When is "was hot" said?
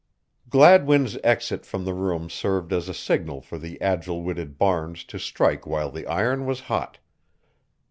6.47-6.97